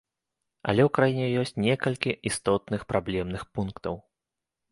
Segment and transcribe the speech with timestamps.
[0.71, 3.95] Але ў краіне ёсць некалькі істотных праблемных пунктаў.